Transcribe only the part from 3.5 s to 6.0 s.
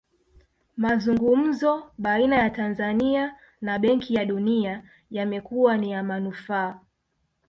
na benki ya dunia yamekuwa ni